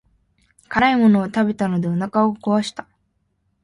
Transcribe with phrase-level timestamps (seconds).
[0.67, 2.87] 辛いものを食べたのでお腹を壊した。